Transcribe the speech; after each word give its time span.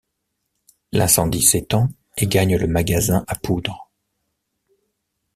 L'incendie 0.93 1.43
s'étend 1.43 1.89
et 2.17 2.25
gagne 2.25 2.57
le 2.57 2.65
magasin 2.65 3.23
à 3.27 3.35
poudre. 3.35 3.91